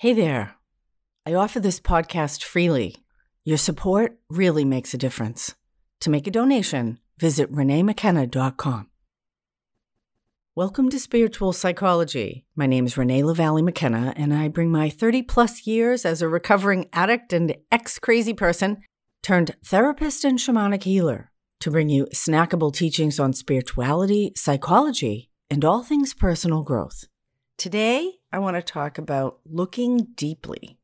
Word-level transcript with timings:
Hey 0.00 0.14
there. 0.14 0.54
I 1.26 1.34
offer 1.34 1.60
this 1.60 1.78
podcast 1.78 2.42
freely. 2.42 2.96
Your 3.44 3.58
support 3.58 4.18
really 4.30 4.64
makes 4.64 4.94
a 4.94 4.96
difference. 4.96 5.54
To 6.00 6.08
make 6.08 6.26
a 6.26 6.30
donation, 6.30 6.98
visit 7.18 7.52
reneemckenna.com. 7.52 8.88
Welcome 10.56 10.88
to 10.88 10.98
Spiritual 10.98 11.52
Psychology. 11.52 12.46
My 12.56 12.64
name 12.64 12.86
is 12.86 12.96
Renee 12.96 13.22
LaValle 13.22 13.60
McKenna, 13.60 14.14
and 14.16 14.32
I 14.32 14.48
bring 14.48 14.70
my 14.70 14.88
30 14.88 15.20
plus 15.24 15.66
years 15.66 16.06
as 16.06 16.22
a 16.22 16.28
recovering 16.28 16.88
addict 16.94 17.34
and 17.34 17.54
ex 17.70 17.98
crazy 17.98 18.32
person 18.32 18.78
turned 19.22 19.54
therapist 19.62 20.24
and 20.24 20.38
shamanic 20.38 20.84
healer 20.84 21.30
to 21.60 21.70
bring 21.70 21.90
you 21.90 22.06
snackable 22.14 22.72
teachings 22.72 23.20
on 23.20 23.34
spirituality, 23.34 24.32
psychology, 24.34 25.28
and 25.50 25.62
all 25.62 25.82
things 25.82 26.14
personal 26.14 26.62
growth. 26.62 27.04
Today, 27.58 28.19
I 28.32 28.38
want 28.38 28.56
to 28.56 28.62
talk 28.62 28.96
about 28.96 29.40
looking 29.44 30.08
deeply. 30.14 30.78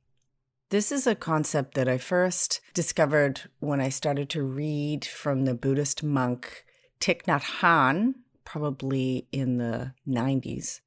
This 0.71 0.91
is 0.91 1.07
a 1.07 1.15
concept 1.15 1.75
that 1.75 1.89
I 1.89 1.97
first 1.97 2.61
discovered 2.75 3.43
when 3.61 3.81
I 3.81 3.89
started 3.89 4.29
to 4.31 4.43
read 4.43 5.05
from 5.05 5.45
the 5.45 5.55
Buddhist 5.55 6.03
monk 6.03 6.65
Thich 7.01 7.23
Nhat 7.23 7.61
Hanh, 7.61 8.15
probably 8.45 9.29
in 9.31 9.59
the 9.59 9.93
90s. 10.09 10.81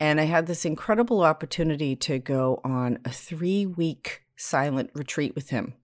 And 0.00 0.18
I 0.18 0.24
had 0.24 0.46
this 0.46 0.64
incredible 0.64 1.22
opportunity 1.22 1.94
to 1.96 2.18
go 2.18 2.60
on 2.64 3.00
a 3.04 3.10
three 3.10 3.66
week 3.66 4.22
silent 4.34 4.90
retreat 4.94 5.34
with 5.34 5.50
him. 5.50 5.74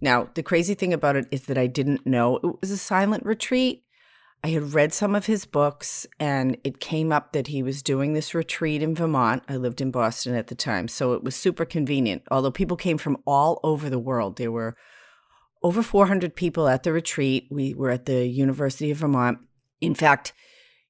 Now, 0.00 0.28
the 0.34 0.42
crazy 0.42 0.74
thing 0.74 0.92
about 0.92 1.16
it 1.16 1.26
is 1.30 1.46
that 1.46 1.56
I 1.56 1.68
didn't 1.68 2.06
know 2.06 2.36
it 2.36 2.60
was 2.60 2.70
a 2.70 2.76
silent 2.76 3.24
retreat. 3.24 3.84
I 4.44 4.48
had 4.48 4.74
read 4.74 4.92
some 4.92 5.14
of 5.14 5.26
his 5.26 5.44
books, 5.44 6.04
and 6.18 6.56
it 6.64 6.80
came 6.80 7.12
up 7.12 7.32
that 7.32 7.46
he 7.46 7.62
was 7.62 7.80
doing 7.80 8.12
this 8.12 8.34
retreat 8.34 8.82
in 8.82 8.94
Vermont. 8.94 9.44
I 9.48 9.56
lived 9.56 9.80
in 9.80 9.92
Boston 9.92 10.34
at 10.34 10.48
the 10.48 10.56
time, 10.56 10.88
so 10.88 11.12
it 11.12 11.22
was 11.22 11.36
super 11.36 11.64
convenient. 11.64 12.22
Although 12.28 12.50
people 12.50 12.76
came 12.76 12.98
from 12.98 13.18
all 13.24 13.60
over 13.62 13.88
the 13.88 14.00
world, 14.00 14.36
there 14.36 14.50
were 14.50 14.76
over 15.62 15.80
400 15.80 16.34
people 16.34 16.66
at 16.66 16.82
the 16.82 16.92
retreat. 16.92 17.46
We 17.52 17.72
were 17.72 17.90
at 17.90 18.06
the 18.06 18.26
University 18.26 18.90
of 18.90 18.98
Vermont. 18.98 19.38
In 19.80 19.94
fact, 19.94 20.32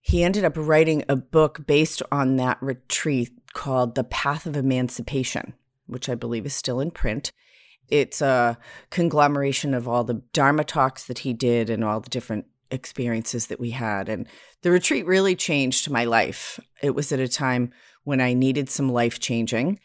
he 0.01 0.25
ended 0.25 0.45
up 0.45 0.55
writing 0.57 1.05
a 1.09 1.17
book 1.17 1.67
based 1.67 2.03
on 2.11 2.37
that 2.37 2.57
retreat 2.63 3.31
called 3.53 3.95
The 3.95 4.05
Path 4.05 4.47
of 4.47 4.57
Emancipation, 4.57 5.53
which 5.87 6.09
I 6.09 6.15
believe 6.15 6.47
is 6.47 6.55
still 6.55 6.81
in 6.81 6.91
print. 6.91 7.33
It's 7.89 8.23
a 8.23 8.57
conglomeration 8.89 9.75
of 9.75 9.87
all 9.87 10.05
the 10.05 10.23
Dharma 10.33 10.65
talks 10.65 11.05
that 11.05 11.19
he 11.19 11.35
did 11.35 11.69
and 11.69 11.85
all 11.85 12.01
the 12.01 12.09
different 12.09 12.47
experiences 12.73 13.47
that 13.47 13.61
we 13.61 13.71
had. 13.71 14.09
And 14.09 14.27
the 14.63 14.73
retreat 14.73 15.07
really 15.07 15.37
changed 15.37 15.91
my 15.91 16.05
life. 16.05 16.59
It 16.83 16.95
was 16.95 17.13
at 17.13 17.21
a 17.21 17.29
time 17.29 17.73
when 18.03 18.21
I 18.21 18.33
needed 18.33 18.69
some 18.69 18.89
life 18.89 19.21
changing. 19.21 19.79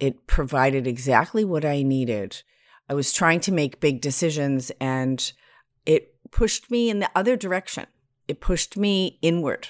It 0.00 0.26
provided 0.26 0.86
exactly 0.86 1.44
what 1.44 1.64
I 1.64 1.82
needed. 1.82 2.42
I 2.88 2.94
was 2.94 3.12
trying 3.12 3.40
to 3.40 3.52
make 3.52 3.78
big 3.78 4.00
decisions 4.00 4.72
and 4.80 5.32
it 5.86 6.14
pushed 6.32 6.70
me 6.70 6.90
in 6.90 6.98
the 6.98 7.10
other 7.14 7.36
direction. 7.36 7.86
It 8.26 8.40
pushed 8.40 8.76
me 8.76 9.18
inward 9.22 9.68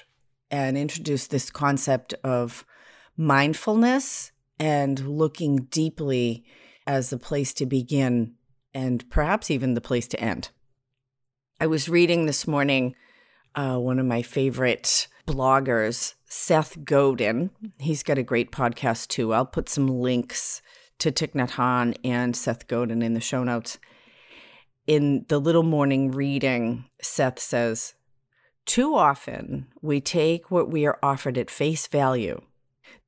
and 0.50 0.78
introduced 0.78 1.30
this 1.30 1.50
concept 1.50 2.14
of 2.24 2.64
mindfulness 3.16 4.32
and 4.58 5.06
looking 5.06 5.64
deeply 5.70 6.44
as 6.86 7.10
the 7.10 7.18
place 7.18 7.52
to 7.54 7.66
begin 7.66 8.34
and 8.72 9.08
perhaps 9.10 9.50
even 9.50 9.74
the 9.74 9.80
place 9.80 10.06
to 10.08 10.20
end. 10.20 10.50
I 11.62 11.66
was 11.66 11.90
reading 11.90 12.24
this 12.24 12.46
morning 12.46 12.94
uh, 13.54 13.76
one 13.76 13.98
of 13.98 14.06
my 14.06 14.22
favorite 14.22 15.06
bloggers, 15.26 16.14
Seth 16.24 16.86
Godin. 16.86 17.50
He's 17.78 18.02
got 18.02 18.16
a 18.16 18.22
great 18.22 18.50
podcast 18.50 19.08
too. 19.08 19.34
I'll 19.34 19.44
put 19.44 19.68
some 19.68 19.86
links 19.86 20.62
to 21.00 21.12
Thich 21.12 21.34
Nhat 21.34 21.50
Hanh 21.50 21.94
and 22.02 22.34
Seth 22.34 22.66
Godin 22.66 23.02
in 23.02 23.12
the 23.12 23.20
show 23.20 23.44
notes. 23.44 23.76
In 24.86 25.26
the 25.28 25.38
little 25.38 25.62
morning 25.62 26.12
reading, 26.12 26.86
Seth 27.02 27.38
says, 27.38 27.92
Too 28.64 28.94
often 28.94 29.66
we 29.82 30.00
take 30.00 30.50
what 30.50 30.70
we 30.70 30.86
are 30.86 30.98
offered 31.02 31.36
at 31.36 31.50
face 31.50 31.86
value. 31.86 32.40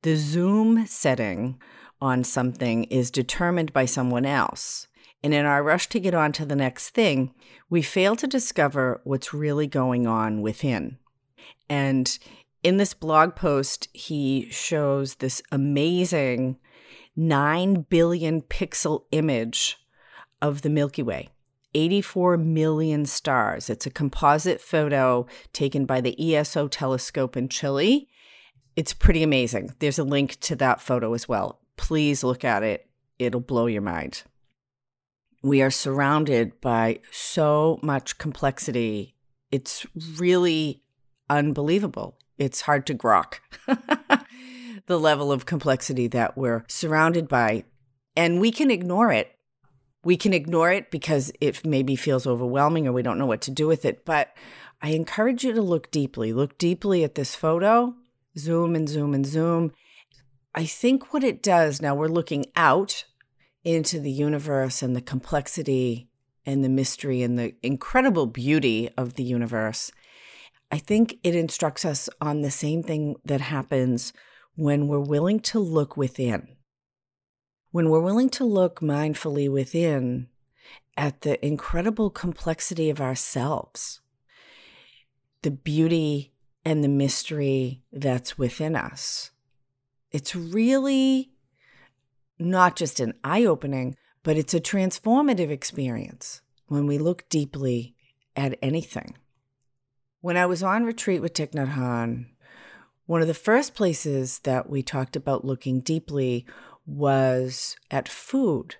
The 0.03 0.15
zoom 0.15 0.85
setting 0.85 1.59
on 1.99 2.23
something 2.23 2.83
is 2.83 3.09
determined 3.09 3.73
by 3.73 3.85
someone 3.85 4.27
else. 4.27 4.87
And 5.23 5.33
in 5.33 5.45
our 5.45 5.63
rush 5.63 5.87
to 5.89 6.01
get 6.01 6.13
on 6.13 6.33
to 6.33 6.45
the 6.45 6.55
next 6.55 6.89
thing, 6.89 7.33
we 7.69 7.81
fail 7.81 8.15
to 8.17 8.27
discover 8.27 8.99
what's 9.05 9.33
really 9.33 9.67
going 9.67 10.05
on 10.05 10.41
within. 10.41 10.97
And 11.69 12.17
in 12.61 12.75
this 12.75 12.93
blog 12.93 13.35
post, 13.35 13.87
he 13.93 14.49
shows 14.51 15.15
this 15.15 15.41
amazing 15.51 16.57
9 17.15 17.85
billion 17.89 18.41
pixel 18.41 19.05
image 19.11 19.77
of 20.41 20.61
the 20.61 20.69
Milky 20.69 21.03
Way. 21.03 21.29
84 21.73 22.37
million 22.37 23.05
stars. 23.05 23.69
It's 23.69 23.87
a 23.87 23.91
composite 23.91 24.61
photo 24.61 25.25
taken 25.53 25.85
by 25.85 26.01
the 26.01 26.35
ESO 26.35 26.67
telescope 26.67 27.35
in 27.35 27.49
Chile. 27.49 28.07
It's 28.75 28.93
pretty 28.93 29.23
amazing. 29.23 29.73
There's 29.79 29.97
a 29.97 30.03
link 30.03 30.39
to 30.41 30.55
that 30.57 30.81
photo 30.81 31.13
as 31.13 31.27
well. 31.27 31.61
Please 31.77 32.23
look 32.23 32.43
at 32.43 32.61
it, 32.61 32.87
it'll 33.17 33.39
blow 33.39 33.65
your 33.65 33.81
mind 33.81 34.23
we 35.43 35.61
are 35.61 35.69
surrounded 35.69 36.59
by 36.61 36.99
so 37.11 37.77
much 37.83 38.17
complexity. 38.17 39.15
It's 39.51 39.85
really 40.17 40.81
unbelievable. 41.29 42.17
It's 42.37 42.61
hard 42.61 42.87
to 42.87 42.95
grok 42.95 43.35
the 44.87 44.99
level 44.99 45.31
of 45.31 45.45
complexity 45.45 46.07
that 46.07 46.37
we're 46.37 46.63
surrounded 46.67 47.27
by. 47.27 47.65
And 48.15 48.39
we 48.39 48.51
can 48.51 48.71
ignore 48.71 49.11
it. 49.11 49.31
We 50.05 50.17
can 50.17 50.33
ignore 50.33 50.71
it 50.71 50.89
because 50.89 51.31
it 51.41 51.65
maybe 51.65 51.95
feels 51.95 52.25
overwhelming 52.25 52.87
or 52.87 52.93
we 52.93 53.03
don't 53.03 53.17
know 53.17 53.25
what 53.25 53.41
to 53.41 53.51
do 53.51 53.67
with 53.67 53.85
it. 53.85 54.05
But 54.05 54.29
I 54.81 54.89
encourage 54.89 55.43
you 55.43 55.53
to 55.53 55.61
look 55.61 55.91
deeply. 55.91 56.31
Look 56.33 56.57
deeply 56.57 57.03
at 57.03 57.15
this 57.15 57.35
photo, 57.35 57.95
zoom 58.37 58.75
and 58.75 58.87
zoom 58.87 59.13
and 59.13 59.25
zoom. 59.25 59.73
I 60.55 60.65
think 60.65 61.13
what 61.13 61.23
it 61.23 61.43
does 61.43 61.81
now, 61.81 61.95
we're 61.95 62.07
looking 62.07 62.45
out 62.55 63.05
into 63.63 63.99
the 63.99 64.11
universe 64.11 64.81
and 64.81 64.95
the 64.95 65.01
complexity 65.01 66.09
and 66.45 66.63
the 66.63 66.69
mystery 66.69 67.21
and 67.21 67.39
the 67.39 67.55
incredible 67.63 68.25
beauty 68.25 68.89
of 68.97 69.13
the 69.13 69.23
universe, 69.23 69.91
I 70.71 70.77
think 70.77 71.19
it 71.23 71.35
instructs 71.35 71.85
us 71.85 72.09
on 72.19 72.41
the 72.41 72.51
same 72.51 72.83
thing 72.83 73.15
that 73.25 73.41
happens 73.41 74.11
when 74.55 74.87
we're 74.87 74.99
willing 74.99 75.39
to 75.41 75.59
look 75.59 75.95
within. 75.95 76.47
When 77.71 77.89
we're 77.89 78.01
willing 78.01 78.29
to 78.31 78.45
look 78.45 78.81
mindfully 78.81 79.51
within 79.51 80.27
at 80.95 81.21
the 81.21 81.43
incredible 81.45 82.09
complexity 82.09 82.89
of 82.89 83.01
ourselves, 83.01 84.01
the 85.41 85.51
beauty 85.51 86.33
and 86.65 86.83
the 86.83 86.89
mystery 86.89 87.81
that's 87.91 88.37
within 88.37 88.75
us. 88.75 89.31
It's 90.11 90.35
really 90.35 91.32
not 92.39 92.75
just 92.75 92.99
an 92.99 93.13
eye 93.23 93.45
opening, 93.45 93.95
but 94.23 94.37
it's 94.37 94.53
a 94.53 94.59
transformative 94.59 95.49
experience 95.49 96.41
when 96.67 96.87
we 96.87 96.97
look 96.97 97.27
deeply 97.29 97.95
at 98.35 98.57
anything. 98.61 99.17
When 100.21 100.37
I 100.37 100.45
was 100.45 100.63
on 100.63 100.85
retreat 100.85 101.21
with 101.21 101.33
Thich 101.33 101.51
Nhat 101.51 101.73
Hanh, 101.73 102.27
one 103.05 103.21
of 103.21 103.27
the 103.27 103.33
first 103.33 103.75
places 103.75 104.39
that 104.39 104.69
we 104.69 104.81
talked 104.81 105.15
about 105.15 105.43
looking 105.43 105.81
deeply 105.81 106.45
was 106.85 107.75
at 107.91 108.07
food. 108.07 108.77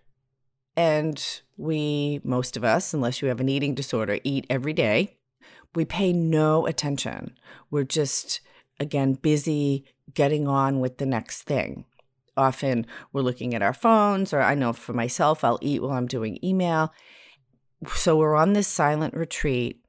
And 0.75 1.23
we, 1.57 2.21
most 2.23 2.55
of 2.57 2.63
us, 2.63 2.93
unless 2.93 3.21
you 3.21 3.27
have 3.27 3.41
an 3.41 3.49
eating 3.49 3.75
disorder, 3.75 4.19
eat 4.23 4.47
every 4.49 4.73
day. 4.73 5.17
We 5.75 5.85
pay 5.85 6.13
no 6.13 6.65
attention. 6.65 7.37
We're 7.69 7.83
just, 7.83 8.39
again, 8.79 9.13
busy 9.13 9.85
getting 10.13 10.47
on 10.47 10.79
with 10.79 10.97
the 10.97 11.05
next 11.05 11.43
thing 11.43 11.85
often 12.35 12.85
we're 13.11 13.21
looking 13.21 13.53
at 13.53 13.61
our 13.61 13.73
phones, 13.73 14.33
or 14.33 14.41
I 14.41 14.55
know 14.55 14.73
for 14.73 14.93
myself, 14.93 15.43
I'll 15.43 15.59
eat 15.61 15.81
while 15.81 15.91
I'm 15.91 16.07
doing 16.07 16.39
email. 16.43 16.93
So 17.95 18.17
we're 18.17 18.35
on 18.35 18.53
this 18.53 18.67
silent 18.67 19.13
retreat, 19.13 19.83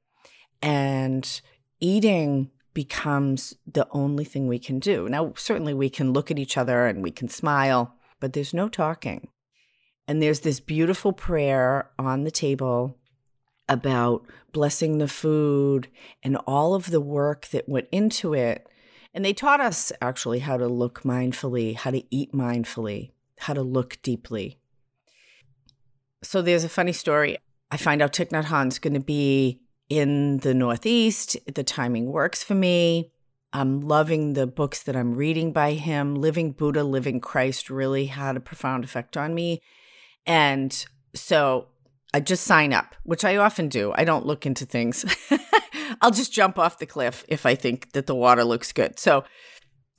and 0.61 1.41
eating 1.81 2.51
becomes 2.73 3.55
the 3.67 3.87
only 3.93 4.25
thing 4.25 4.49
we 4.49 4.59
can 4.59 4.79
do. 4.81 5.09
Now, 5.09 5.33
certainly 5.37 5.75
we 5.75 5.89
can 5.89 6.13
look 6.13 6.31
at 6.31 6.39
each 6.39 6.57
other 6.57 6.87
and 6.87 7.03
we 7.03 7.13
can 7.13 7.29
smile, 7.29 7.95
but 8.21 8.33
there's 8.33 8.53
no 8.53 8.69
talking. 8.69 9.29
And 10.09 10.21
there's 10.21 10.41
this 10.41 10.61
beautiful 10.61 11.13
prayer 11.13 11.91
on 11.99 12.25
the 12.25 12.31
table 12.31 12.99
about 13.69 14.27
blessing 14.53 14.99
the 14.99 15.09
food 15.09 15.89
and 16.23 16.37
all 16.47 16.75
of 16.75 16.91
the 16.91 17.01
work 17.01 17.47
that 17.49 17.69
went 17.69 17.89
into 17.91 18.35
it 18.35 18.69
and 19.15 19.25
they 19.25 19.33
taught 19.33 19.61
us 19.61 19.93
actually 20.03 20.41
how 20.41 20.57
to 20.57 20.67
look 20.67 21.03
mindfully, 21.03 21.77
how 21.77 21.93
to 21.93 22.03
eat 22.11 22.33
mindfully, 22.33 23.13
how 23.39 23.55
to 23.55 23.63
look 23.63 23.99
deeply. 24.03 24.59
So 26.23 26.43
there's 26.43 26.65
a 26.65 26.69
funny 26.69 26.93
story. 26.93 27.39
I 27.71 27.77
find 27.77 28.03
out 28.03 28.13
Thich 28.13 28.31
Nhat 28.31 28.47
Hanh's 28.47 28.79
going 28.79 28.95
to 28.95 29.01
be 29.01 29.61
in 29.89 30.39
the 30.39 30.53
Northeast. 30.53 31.37
The 31.53 31.63
timing 31.63 32.11
works 32.11 32.43
for 32.43 32.55
me. 32.55 33.13
I'm 33.53 33.81
loving 33.81 34.33
the 34.33 34.49
books 34.49 34.83
that 34.83 34.97
I'm 34.97 35.15
reading 35.15 35.53
by 35.53 35.75
him. 35.75 36.17
Living 36.17 36.51
Buddha, 36.51 36.83
Living 36.83 37.21
Christ 37.21 37.71
really 37.71 38.07
had 38.07 38.37
a 38.37 38.41
profound 38.41 38.83
effect 38.83 39.17
on 39.17 39.33
me. 39.33 39.63
And 40.27 40.85
so 41.15 41.69
I 42.13 42.19
just 42.19 42.45
sign 42.45 42.73
up, 42.73 42.97
which 43.05 43.25
I 43.25 43.37
often 43.37 43.69
do. 43.69 43.93
I 43.95 44.03
don't 44.03 44.27
look 44.27 44.45
into 44.45 44.67
things. 44.67 45.05
I'll 46.01 46.11
just 46.11 46.33
jump 46.33 46.59
off 46.59 46.79
the 46.79 46.87
cliff 46.87 47.25
if 47.29 47.47
I 47.47 47.55
think 47.55 47.93
that 47.93 48.07
the 48.07 48.15
water 48.15 48.45
looks 48.45 48.73
good. 48.73 48.99
So 48.99 49.25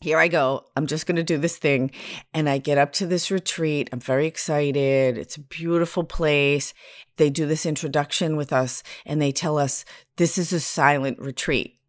here 0.01 0.17
I 0.17 0.27
go. 0.27 0.65
I'm 0.75 0.87
just 0.87 1.07
going 1.07 1.15
to 1.15 1.23
do 1.23 1.37
this 1.37 1.57
thing. 1.57 1.91
And 2.33 2.49
I 2.49 2.57
get 2.57 2.77
up 2.77 2.91
to 2.93 3.07
this 3.07 3.31
retreat. 3.31 3.89
I'm 3.91 3.99
very 3.99 4.27
excited. 4.27 5.17
It's 5.17 5.37
a 5.37 5.41
beautiful 5.41 6.03
place. 6.03 6.73
They 7.17 7.29
do 7.29 7.45
this 7.45 7.65
introduction 7.65 8.35
with 8.35 8.51
us 8.51 8.83
and 9.05 9.21
they 9.21 9.31
tell 9.31 9.57
us 9.57 9.85
this 10.17 10.37
is 10.37 10.53
a 10.53 10.59
silent 10.59 11.19
retreat. 11.19 11.79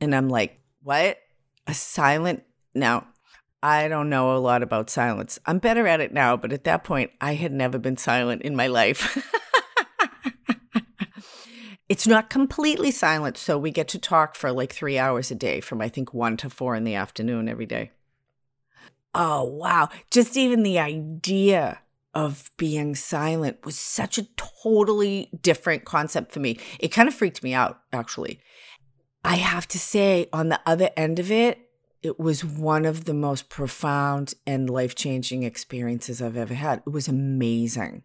And 0.00 0.14
I'm 0.14 0.28
like, 0.28 0.60
what? 0.82 1.18
A 1.66 1.74
silent? 1.74 2.44
Now, 2.74 3.08
I 3.62 3.88
don't 3.88 4.08
know 4.08 4.36
a 4.36 4.38
lot 4.38 4.62
about 4.62 4.88
silence. 4.88 5.38
I'm 5.44 5.58
better 5.58 5.86
at 5.86 6.00
it 6.00 6.12
now, 6.12 6.36
but 6.36 6.52
at 6.52 6.64
that 6.64 6.84
point, 6.84 7.10
I 7.20 7.34
had 7.34 7.52
never 7.52 7.78
been 7.78 7.96
silent 7.96 8.42
in 8.42 8.54
my 8.54 8.68
life. 8.68 9.22
it's 11.88 12.06
not 12.06 12.30
completely 12.30 12.90
silent, 12.90 13.38
so 13.38 13.58
we 13.58 13.70
get 13.70 13.88
to 13.88 13.98
talk 13.98 14.34
for 14.34 14.52
like 14.52 14.72
three 14.72 14.98
hours 14.98 15.30
a 15.30 15.34
day 15.34 15.60
from 15.60 15.80
I 15.80 15.88
think 15.88 16.12
one 16.12 16.36
to 16.38 16.50
four 16.50 16.74
in 16.74 16.84
the 16.84 16.94
afternoon 16.94 17.48
every 17.48 17.66
day. 17.66 17.92
Oh, 19.14 19.44
wow. 19.44 19.88
Just 20.10 20.36
even 20.36 20.62
the 20.62 20.78
idea 20.78 21.80
of 22.14 22.50
being 22.56 22.94
silent 22.94 23.64
was 23.64 23.78
such 23.78 24.18
a 24.18 24.26
totally 24.36 25.30
different 25.40 25.84
concept 25.84 26.32
for 26.32 26.40
me. 26.40 26.58
It 26.78 26.88
kind 26.88 27.08
of 27.08 27.14
freaked 27.14 27.42
me 27.42 27.54
out, 27.54 27.80
actually. 27.92 28.40
I 29.24 29.36
have 29.36 29.66
to 29.68 29.78
say, 29.78 30.28
on 30.32 30.48
the 30.48 30.60
other 30.66 30.90
end 30.96 31.18
of 31.18 31.30
it, 31.30 31.70
it 32.02 32.18
was 32.18 32.44
one 32.44 32.84
of 32.84 33.04
the 33.04 33.14
most 33.14 33.48
profound 33.48 34.34
and 34.46 34.70
life 34.70 34.94
changing 34.94 35.42
experiences 35.42 36.22
I've 36.22 36.36
ever 36.36 36.54
had. 36.54 36.82
It 36.86 36.92
was 36.92 37.08
amazing 37.08 38.04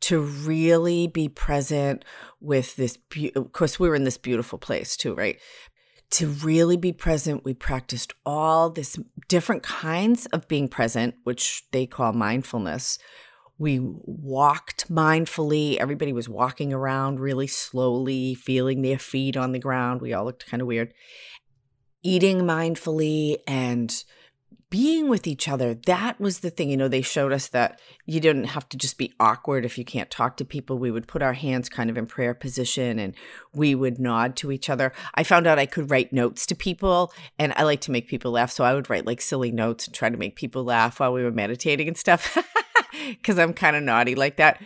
to 0.00 0.20
really 0.20 1.06
be 1.06 1.28
present 1.28 2.04
with 2.40 2.76
this. 2.76 2.96
Be- 2.96 3.32
of 3.34 3.52
course, 3.52 3.78
we 3.78 3.88
were 3.88 3.94
in 3.94 4.04
this 4.04 4.18
beautiful 4.18 4.58
place 4.58 4.96
too, 4.96 5.14
right? 5.14 5.38
To 6.12 6.28
really 6.28 6.76
be 6.76 6.92
present, 6.92 7.44
we 7.44 7.52
practiced 7.52 8.14
all 8.24 8.70
this 8.70 8.98
different 9.28 9.62
kinds 9.62 10.26
of 10.26 10.48
being 10.48 10.68
present, 10.68 11.16
which 11.24 11.64
they 11.72 11.86
call 11.86 12.12
mindfulness. 12.12 12.98
We 13.58 13.80
walked 13.82 14.90
mindfully. 14.90 15.76
Everybody 15.76 16.12
was 16.12 16.28
walking 16.28 16.72
around 16.72 17.20
really 17.20 17.48
slowly, 17.48 18.34
feeling 18.34 18.82
their 18.82 18.98
feet 18.98 19.36
on 19.36 19.52
the 19.52 19.58
ground. 19.58 20.00
We 20.00 20.14
all 20.14 20.24
looked 20.24 20.48
kind 20.48 20.62
of 20.62 20.68
weird 20.68 20.94
eating 22.02 22.38
mindfully 22.40 23.38
and 23.46 24.04
being 24.70 25.08
with 25.08 25.26
each 25.26 25.48
other 25.48 25.74
that 25.86 26.20
was 26.20 26.40
the 26.40 26.50
thing 26.50 26.70
you 26.70 26.76
know 26.76 26.88
they 26.88 27.02
showed 27.02 27.32
us 27.32 27.48
that 27.48 27.80
you 28.06 28.20
didn't 28.20 28.44
have 28.44 28.68
to 28.68 28.76
just 28.76 28.98
be 28.98 29.12
awkward 29.20 29.64
if 29.64 29.76
you 29.76 29.84
can't 29.84 30.10
talk 30.10 30.36
to 30.36 30.44
people. 30.44 30.78
We 30.78 30.90
would 30.90 31.06
put 31.06 31.22
our 31.22 31.34
hands 31.34 31.68
kind 31.68 31.90
of 31.90 31.98
in 31.98 32.06
prayer 32.06 32.34
position 32.34 32.98
and 32.98 33.14
we 33.54 33.74
would 33.74 33.98
nod 33.98 34.36
to 34.36 34.52
each 34.52 34.70
other. 34.70 34.92
I 35.14 35.24
found 35.24 35.46
out 35.46 35.58
i 35.58 35.66
could 35.66 35.90
write 35.90 36.12
notes 36.12 36.46
to 36.46 36.54
people 36.54 37.12
and 37.38 37.52
i 37.56 37.62
like 37.62 37.80
to 37.82 37.90
make 37.90 38.08
people 38.08 38.32
laugh 38.32 38.50
so 38.50 38.64
i 38.64 38.74
would 38.74 38.90
write 38.90 39.06
like 39.06 39.20
silly 39.20 39.50
notes 39.50 39.86
and 39.86 39.94
try 39.94 40.08
to 40.08 40.16
make 40.16 40.36
people 40.36 40.64
laugh 40.64 41.00
while 41.00 41.12
we 41.12 41.22
were 41.22 41.30
meditating 41.30 41.88
and 41.88 41.96
stuff 41.96 42.36
because 43.08 43.38
i'm 43.38 43.52
kind 43.52 43.76
of 43.76 43.82
naughty 43.82 44.14
like 44.14 44.36
that. 44.36 44.60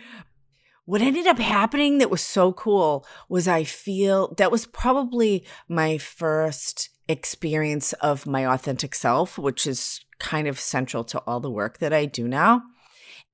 What 0.85 1.01
ended 1.01 1.27
up 1.27 1.39
happening 1.39 1.99
that 1.99 2.11
was 2.11 2.21
so 2.21 2.51
cool 2.51 3.05
was 3.29 3.47
I 3.47 3.63
feel 3.63 4.33
that 4.37 4.51
was 4.51 4.65
probably 4.65 5.45
my 5.69 5.97
first 5.97 6.89
experience 7.07 7.93
of 7.93 8.25
my 8.25 8.45
authentic 8.45 8.95
self, 8.95 9.37
which 9.37 9.67
is 9.67 10.03
kind 10.19 10.47
of 10.47 10.59
central 10.59 11.03
to 11.03 11.19
all 11.19 11.39
the 11.39 11.51
work 11.51 11.79
that 11.79 11.93
I 11.93 12.05
do 12.05 12.27
now. 12.27 12.63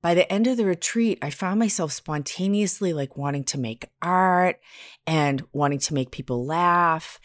By 0.01 0.13
the 0.13 0.31
end 0.31 0.48
of 0.48 0.57
the 0.57 0.66
retreat, 0.66 1.19
I 1.21 1.30
found 1.30 1.60
myself 1.60 1.92
spontaneously 1.92 2.94
like 2.94 3.18
wanting 3.18 3.44
to 3.45 3.60
make 3.60 3.89
art 4.01 4.60
and 5.06 5.44
wanting 5.51 5.80
to 5.80 5.94
make 5.94 6.12
people 6.12 6.45
laugh. 6.45 7.19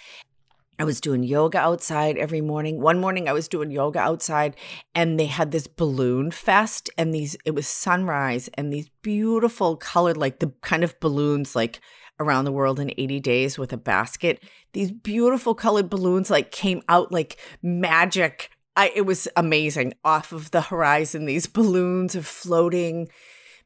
I 0.76 0.84
was 0.84 1.00
doing 1.00 1.22
yoga 1.22 1.58
outside 1.58 2.18
every 2.18 2.40
morning. 2.40 2.80
One 2.80 3.00
morning 3.00 3.28
I 3.28 3.32
was 3.32 3.46
doing 3.46 3.70
yoga 3.70 4.00
outside 4.00 4.56
and 4.92 5.20
they 5.20 5.26
had 5.26 5.52
this 5.52 5.68
balloon 5.68 6.32
fest 6.32 6.90
and 6.98 7.14
these 7.14 7.36
it 7.44 7.54
was 7.54 7.68
sunrise 7.68 8.48
and 8.54 8.72
these 8.72 8.90
beautiful 9.02 9.76
colored 9.76 10.16
like 10.16 10.40
the 10.40 10.52
kind 10.62 10.82
of 10.82 10.98
balloons 10.98 11.54
like 11.54 11.80
around 12.20 12.44
the 12.44 12.52
world 12.52 12.78
in 12.80 12.92
80 12.96 13.20
days 13.20 13.58
with 13.58 13.72
a 13.72 13.76
basket. 13.76 14.42
These 14.72 14.92
beautiful 14.92 15.54
colored 15.54 15.90
balloons 15.90 16.30
like 16.30 16.50
came 16.50 16.82
out 16.88 17.12
like 17.12 17.36
magic. 17.62 18.50
I, 18.76 18.92
it 18.94 19.02
was 19.02 19.28
amazing. 19.36 19.94
Off 20.04 20.32
of 20.32 20.50
the 20.50 20.62
horizon, 20.62 21.26
these 21.26 21.46
balloons 21.46 22.16
are 22.16 22.22
floating 22.22 23.08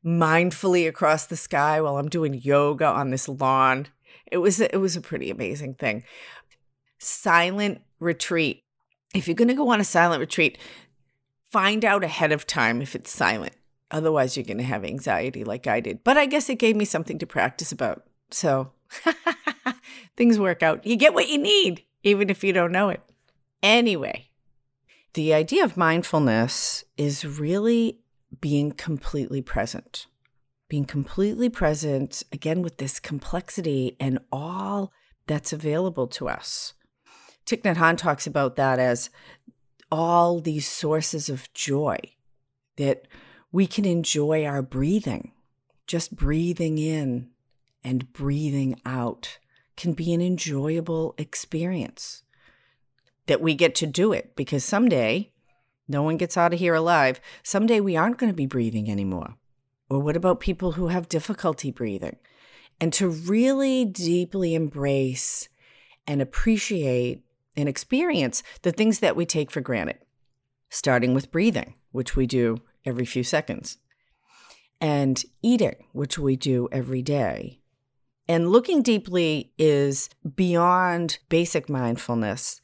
mindfully 0.04 0.88
across 0.88 1.26
the 1.26 1.36
sky 1.36 1.80
while 1.80 1.98
I'm 1.98 2.08
doing 2.08 2.34
yoga 2.34 2.86
on 2.86 3.10
this 3.10 3.28
lawn. 3.28 3.88
It 4.30 4.38
was 4.38 4.60
it 4.60 4.80
was 4.80 4.96
a 4.96 5.00
pretty 5.00 5.30
amazing 5.30 5.74
thing. 5.74 6.04
Silent 6.98 7.80
retreat. 8.00 8.64
If 9.14 9.26
you're 9.26 9.34
going 9.34 9.48
to 9.48 9.54
go 9.54 9.70
on 9.70 9.80
a 9.80 9.84
silent 9.84 10.20
retreat, 10.20 10.58
find 11.50 11.84
out 11.84 12.04
ahead 12.04 12.32
of 12.32 12.46
time 12.46 12.82
if 12.82 12.94
it's 12.94 13.10
silent. 13.10 13.54
Otherwise, 13.90 14.36
you're 14.36 14.44
going 14.44 14.58
to 14.58 14.64
have 14.64 14.84
anxiety 14.84 15.44
like 15.44 15.66
I 15.66 15.80
did. 15.80 16.04
But 16.04 16.18
I 16.18 16.26
guess 16.26 16.50
it 16.50 16.58
gave 16.58 16.76
me 16.76 16.84
something 16.84 17.18
to 17.18 17.26
practice 17.26 17.72
about. 17.72 18.07
So 18.30 18.72
things 20.16 20.38
work 20.38 20.62
out. 20.62 20.86
You 20.86 20.96
get 20.96 21.14
what 21.14 21.28
you 21.28 21.38
need, 21.38 21.84
even 22.02 22.30
if 22.30 22.44
you 22.44 22.52
don't 22.52 22.72
know 22.72 22.88
it. 22.88 23.00
Anyway, 23.62 24.30
the 25.14 25.34
idea 25.34 25.64
of 25.64 25.76
mindfulness 25.76 26.84
is 26.96 27.24
really 27.24 27.98
being 28.40 28.72
completely 28.72 29.42
present. 29.42 30.06
Being 30.68 30.84
completely 30.84 31.48
present, 31.48 32.22
again, 32.30 32.62
with 32.62 32.76
this 32.76 33.00
complexity 33.00 33.96
and 33.98 34.18
all 34.30 34.92
that's 35.26 35.52
available 35.52 36.06
to 36.08 36.28
us. 36.28 36.74
Thich 37.46 37.62
Nhat 37.62 37.76
Hanh 37.76 37.96
talks 37.96 38.26
about 38.26 38.56
that 38.56 38.78
as 38.78 39.08
all 39.90 40.40
these 40.40 40.68
sources 40.68 41.30
of 41.30 41.52
joy 41.54 41.98
that 42.76 43.08
we 43.50 43.66
can 43.66 43.86
enjoy 43.86 44.44
our 44.44 44.60
breathing, 44.60 45.32
just 45.86 46.14
breathing 46.14 46.76
in 46.76 47.30
and 47.88 48.12
breathing 48.12 48.78
out 48.84 49.38
can 49.74 49.94
be 49.94 50.12
an 50.12 50.20
enjoyable 50.20 51.14
experience. 51.16 52.22
That 53.28 53.40
we 53.40 53.54
get 53.54 53.74
to 53.76 53.86
do 53.86 54.12
it 54.12 54.36
because 54.36 54.62
someday, 54.62 55.32
no 55.88 56.02
one 56.02 56.18
gets 56.18 56.36
out 56.36 56.52
of 56.52 56.58
here 56.58 56.74
alive. 56.74 57.18
Someday 57.42 57.80
we 57.80 57.96
aren't 57.96 58.18
going 58.18 58.30
to 58.30 58.36
be 58.36 58.44
breathing 58.44 58.90
anymore. 58.90 59.36
Or 59.88 60.00
what 60.00 60.16
about 60.16 60.38
people 60.38 60.72
who 60.72 60.88
have 60.88 61.08
difficulty 61.08 61.70
breathing? 61.70 62.16
And 62.78 62.92
to 62.92 63.08
really 63.08 63.86
deeply 63.86 64.54
embrace 64.54 65.48
and 66.06 66.20
appreciate 66.20 67.22
and 67.56 67.70
experience 67.70 68.42
the 68.60 68.72
things 68.72 68.98
that 68.98 69.16
we 69.16 69.24
take 69.24 69.50
for 69.50 69.62
granted, 69.62 69.96
starting 70.68 71.14
with 71.14 71.32
breathing, 71.32 71.72
which 71.92 72.16
we 72.16 72.26
do 72.26 72.58
every 72.84 73.06
few 73.06 73.24
seconds, 73.24 73.78
and 74.78 75.24
eating, 75.42 75.86
which 75.92 76.18
we 76.18 76.36
do 76.36 76.68
every 76.70 77.00
day, 77.00 77.57
and 78.28 78.50
looking 78.50 78.82
deeply 78.82 79.52
is 79.58 80.10
beyond 80.36 81.18
basic 81.28 81.68
mindfulness. 81.68 82.60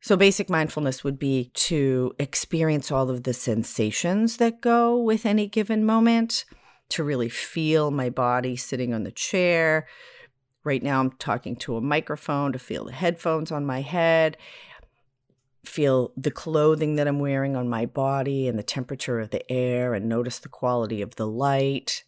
So, 0.00 0.16
basic 0.16 0.48
mindfulness 0.48 1.02
would 1.02 1.18
be 1.18 1.50
to 1.54 2.14
experience 2.20 2.92
all 2.92 3.10
of 3.10 3.24
the 3.24 3.34
sensations 3.34 4.36
that 4.36 4.60
go 4.60 4.96
with 4.96 5.26
any 5.26 5.48
given 5.48 5.84
moment, 5.84 6.44
to 6.90 7.02
really 7.02 7.28
feel 7.28 7.90
my 7.90 8.08
body 8.08 8.54
sitting 8.56 8.94
on 8.94 9.02
the 9.02 9.10
chair. 9.10 9.86
Right 10.62 10.82
now, 10.82 11.00
I'm 11.00 11.10
talking 11.12 11.56
to 11.56 11.76
a 11.76 11.80
microphone, 11.80 12.52
to 12.52 12.58
feel 12.58 12.84
the 12.84 12.92
headphones 12.92 13.50
on 13.50 13.66
my 13.66 13.80
head, 13.80 14.36
feel 15.64 16.12
the 16.16 16.30
clothing 16.30 16.94
that 16.94 17.08
I'm 17.08 17.18
wearing 17.18 17.56
on 17.56 17.68
my 17.68 17.84
body 17.84 18.46
and 18.46 18.58
the 18.58 18.62
temperature 18.62 19.18
of 19.18 19.30
the 19.30 19.50
air, 19.50 19.94
and 19.94 20.08
notice 20.08 20.38
the 20.38 20.48
quality 20.48 21.02
of 21.02 21.16
the 21.16 21.26
light. 21.26 22.04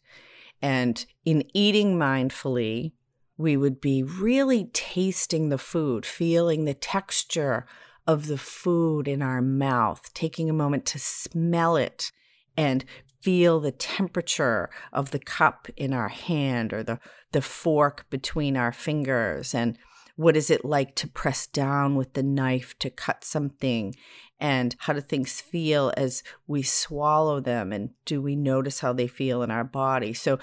And 0.62 1.04
in 1.24 1.44
eating 1.54 1.96
mindfully, 1.96 2.92
we 3.36 3.56
would 3.56 3.80
be 3.80 4.02
really 4.02 4.66
tasting 4.72 5.48
the 5.48 5.58
food, 5.58 6.04
feeling 6.04 6.64
the 6.64 6.74
texture 6.74 7.66
of 8.06 8.26
the 8.26 8.38
food 8.38 9.08
in 9.08 9.22
our 9.22 9.40
mouth, 9.40 10.12
taking 10.12 10.50
a 10.50 10.54
moment 10.54 10.84
to 10.86 10.98
smell 10.98 11.76
it 11.76 12.12
and 12.56 12.84
feel 13.22 13.60
the 13.60 13.72
temperature 13.72 14.70
of 14.92 15.10
the 15.10 15.18
cup 15.18 15.68
in 15.76 15.92
our 15.92 16.08
hand 16.08 16.72
or 16.72 16.82
the, 16.82 16.98
the 17.32 17.42
fork 17.42 18.06
between 18.10 18.56
our 18.56 18.72
fingers. 18.72 19.54
And 19.54 19.78
what 20.16 20.36
is 20.36 20.50
it 20.50 20.64
like 20.64 20.94
to 20.96 21.08
press 21.08 21.46
down 21.46 21.96
with 21.96 22.14
the 22.14 22.22
knife 22.22 22.78
to 22.80 22.90
cut 22.90 23.24
something? 23.24 23.94
And 24.38 24.74
how 24.78 24.92
do 24.92 25.00
things 25.00 25.40
feel 25.40 25.92
as 25.96 26.22
we 26.46 26.62
swallow 26.62 27.40
them? 27.40 27.72
And 27.72 27.90
do 28.04 28.22
we 28.22 28.36
notice 28.36 28.80
how 28.80 28.92
they 28.92 29.06
feel 29.06 29.42
in 29.42 29.50
our 29.50 29.64
body? 29.64 30.12
So 30.12 30.38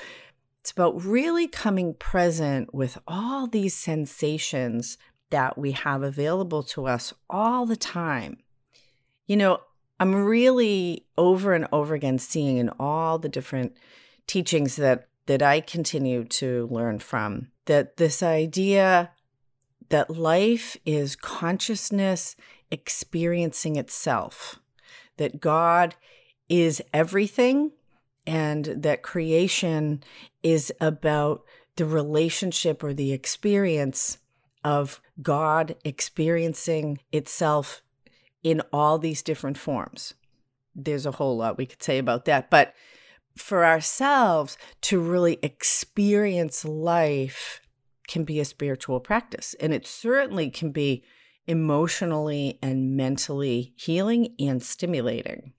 it's 0.62 0.72
about 0.72 1.04
really 1.04 1.48
coming 1.48 1.94
present 1.94 2.74
with 2.74 2.98
all 3.08 3.48
these 3.48 3.74
sensations 3.74 4.98
that 5.30 5.58
we 5.58 5.72
have 5.72 6.04
available 6.04 6.64
to 6.64 6.88
us 6.88 7.14
all 7.30 7.66
the 7.66 7.76
time. 7.76 8.38
You 9.26 9.38
know, 9.38 9.60
I'm 10.00 10.14
really 10.14 11.06
over 11.18 11.54
and 11.54 11.68
over 11.72 11.96
again 11.96 12.20
seeing 12.20 12.58
in 12.58 12.70
all 12.80 13.18
the 13.18 13.30
different 13.30 13.78
teachings 14.28 14.76
that 14.76 15.08
that 15.26 15.42
I 15.42 15.60
continue 15.60 16.24
to 16.24 16.68
learn 16.72 17.00
from 17.00 17.50
that 17.66 17.98
this 17.98 18.24
idea 18.24 19.12
that 19.90 20.10
life 20.10 20.78
is 20.86 21.16
consciousness 21.16 22.36
experiencing 22.72 23.76
itself, 23.76 24.60
that 25.18 25.40
God 25.40 25.96
is 26.50 26.82
everything, 26.94 27.72
and 28.26 28.66
that 28.66 29.04
creation 29.04 30.04
is 30.44 30.74
about 30.82 31.44
the 31.78 31.86
relationship 31.86 32.84
or 32.84 32.94
the 32.94 33.14
experience 33.14 34.18
of 34.64 35.00
God 35.22 35.76
experiencing 35.86 37.00
itself 37.12 37.82
in 38.44 38.62
all 38.74 38.98
these 38.98 39.22
different 39.22 39.58
forms. 39.58 40.14
There's 40.76 41.06
a 41.06 41.12
whole 41.12 41.38
lot 41.38 41.58
we 41.58 41.66
could 41.66 41.82
say 41.82 41.98
about 41.98 42.26
that. 42.26 42.50
But 42.50 42.74
for 43.38 43.66
ourselves 43.66 44.58
to 44.82 45.00
really 45.00 45.40
experience 45.42 46.66
life 46.66 47.62
can 48.08 48.24
be 48.24 48.40
a 48.40 48.46
spiritual 48.46 49.00
practice. 49.00 49.56
And 49.60 49.74
it 49.74 49.86
certainly 49.86 50.50
can 50.50 50.72
be 50.72 51.04
emotionally 51.46 52.60
and 52.62 52.96
mentally 52.96 53.74
healing 53.76 54.36
and 54.40 54.62
stimulating, 54.62 55.54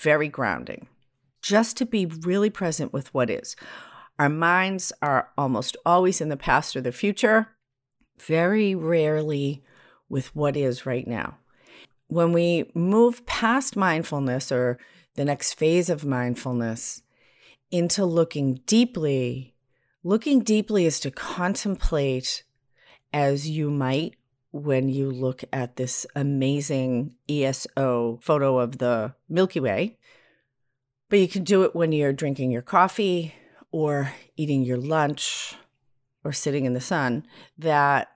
very 0.00 0.28
grounding. 0.28 0.88
Just 1.42 1.76
to 1.76 1.86
be 1.86 2.06
really 2.06 2.50
present 2.50 2.92
with 2.92 3.12
what 3.14 3.30
is. 3.30 3.54
Our 4.18 4.28
minds 4.28 4.92
are 5.00 5.30
almost 5.38 5.76
always 5.86 6.20
in 6.20 6.28
the 6.28 6.36
past 6.36 6.74
or 6.74 6.80
the 6.80 6.92
future, 6.92 7.48
very 8.20 8.74
rarely 8.74 9.62
with 10.08 10.34
what 10.34 10.56
is 10.56 10.86
right 10.86 11.06
now. 11.06 11.38
When 12.08 12.32
we 12.32 12.70
move 12.74 13.26
past 13.26 13.76
mindfulness 13.76 14.50
or 14.50 14.78
the 15.14 15.24
next 15.24 15.54
phase 15.54 15.90
of 15.90 16.04
mindfulness 16.04 17.02
into 17.70 18.04
looking 18.04 18.60
deeply, 18.66 19.54
looking 20.02 20.40
deeply 20.40 20.86
is 20.86 21.00
to 21.00 21.10
contemplate 21.10 22.44
as 23.12 23.48
you 23.48 23.70
might 23.70 24.14
when 24.50 24.88
you 24.88 25.10
look 25.10 25.44
at 25.52 25.76
this 25.76 26.06
amazing 26.14 27.14
ESO 27.28 28.18
photo 28.22 28.58
of 28.58 28.78
the 28.78 29.14
Milky 29.28 29.60
Way. 29.60 29.98
But 31.08 31.18
you 31.18 31.28
can 31.28 31.44
do 31.44 31.62
it 31.62 31.74
when 31.74 31.92
you're 31.92 32.12
drinking 32.12 32.50
your 32.50 32.62
coffee 32.62 33.34
or 33.70 34.12
eating 34.36 34.62
your 34.62 34.76
lunch 34.76 35.54
or 36.24 36.32
sitting 36.32 36.64
in 36.64 36.74
the 36.74 36.80
sun. 36.80 37.26
That 37.56 38.12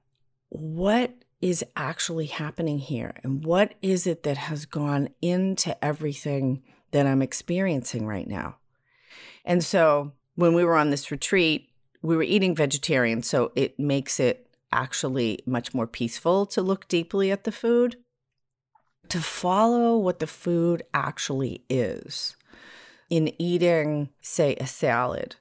what 0.49 1.15
is 1.41 1.65
actually 1.75 2.27
happening 2.27 2.79
here 2.79 3.15
and 3.23 3.45
what 3.45 3.75
is 3.83 4.07
it 4.07 4.23
that 4.23 4.37
has 4.37 4.65
gone 4.65 5.09
into 5.21 5.85
everything 5.85 6.63
that 6.93 7.07
I'm 7.07 7.21
experiencing 7.21 8.07
right 8.07 8.29
now. 8.29 8.57
And 9.45 9.65
so 9.65 10.13
when 10.37 10.55
we 10.55 10.65
were 10.65 10.77
on 10.77 10.91
this 10.91 11.11
retreat, 11.11 11.69
we 12.03 12.17
were 12.17 12.23
eating 12.23 12.55
vegetarian, 12.55 13.23
so 13.23 13.53
it 13.55 13.79
makes 13.79 14.19
it 14.19 14.49
actually 14.73 15.41
much 15.47 15.73
more 15.73 15.87
peaceful 15.87 16.47
to 16.47 16.63
look 16.63 16.89
deeply 16.89 17.31
at 17.31 17.45
the 17.45 17.53
food, 17.53 17.97
to 19.09 19.21
follow 19.21 19.97
what 19.97 20.19
the 20.19 20.27
food 20.27 20.83
actually 20.93 21.65
is. 21.69 22.37
In 23.11 23.33
eating, 23.41 24.09
say, 24.21 24.57
a 24.57 24.67
salad, 24.67 25.37